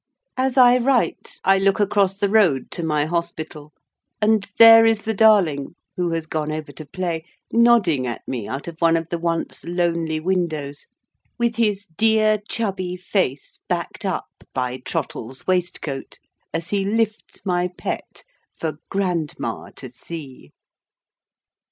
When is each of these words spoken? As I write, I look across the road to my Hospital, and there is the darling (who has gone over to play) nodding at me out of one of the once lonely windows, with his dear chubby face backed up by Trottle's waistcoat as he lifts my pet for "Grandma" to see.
As 0.35 0.57
I 0.57 0.79
write, 0.79 1.35
I 1.43 1.59
look 1.59 1.79
across 1.79 2.17
the 2.17 2.27
road 2.27 2.71
to 2.71 2.81
my 2.81 3.05
Hospital, 3.05 3.71
and 4.19 4.51
there 4.57 4.83
is 4.83 5.03
the 5.03 5.13
darling 5.13 5.75
(who 5.95 6.09
has 6.13 6.25
gone 6.25 6.51
over 6.51 6.71
to 6.71 6.87
play) 6.87 7.23
nodding 7.53 8.07
at 8.07 8.27
me 8.27 8.47
out 8.47 8.67
of 8.67 8.79
one 8.81 8.97
of 8.97 9.07
the 9.09 9.19
once 9.19 9.63
lonely 9.63 10.19
windows, 10.19 10.87
with 11.37 11.57
his 11.57 11.85
dear 11.85 12.39
chubby 12.49 12.95
face 12.97 13.59
backed 13.69 14.03
up 14.03 14.25
by 14.55 14.79
Trottle's 14.79 15.45
waistcoat 15.45 16.17
as 16.51 16.71
he 16.71 16.83
lifts 16.83 17.45
my 17.45 17.69
pet 17.77 18.23
for 18.55 18.79
"Grandma" 18.89 19.69
to 19.75 19.87
see. 19.87 20.51